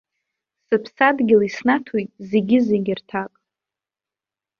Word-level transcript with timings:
Сыԥсадгьыл 0.65 1.41
иснаҭоит 1.49 2.11
зегьы-зегьы 2.29 2.93
рҭак. 2.99 3.33